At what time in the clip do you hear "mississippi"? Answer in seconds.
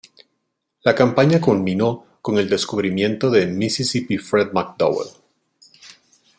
3.45-4.17